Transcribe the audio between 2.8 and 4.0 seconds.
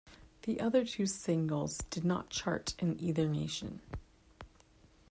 either nation.